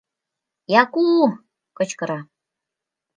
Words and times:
—Яку!— 0.81 1.05
кычкыра. 1.77 2.19